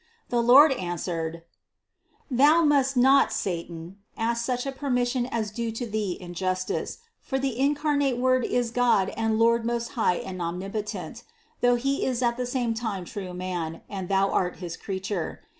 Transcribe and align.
126. 0.31 0.35
The 0.35 0.83
Lord 0.83 0.91
answered: 0.91 1.43
"Thou 2.31 2.63
must 2.63 2.97
not, 2.97 3.31
satan, 3.31 3.97
ask 4.17 4.43
such 4.43 4.65
a 4.65 4.71
permission 4.71 5.27
as 5.27 5.51
due 5.51 5.71
to 5.73 5.85
thee 5.85 6.13
in 6.19 6.33
justice, 6.33 6.97
for 7.21 7.37
the 7.37 7.59
incarnate 7.59 8.17
Word 8.17 8.43
is 8.43 8.71
God 8.71 9.09
and 9.09 9.37
Lord 9.37 9.63
most 9.63 9.89
high 9.89 10.15
and 10.15 10.39
omnip 10.39 10.71
otent, 10.73 11.21
though 11.59 11.75
He 11.75 12.03
is 12.03 12.23
at 12.23 12.35
the 12.35 12.47
same 12.47 12.73
time 12.73 13.05
true 13.05 13.35
man, 13.35 13.81
and 13.87 14.09
thou 14.09 14.31
art 14.31 14.55
his 14.55 14.75
creature. 14.75 15.41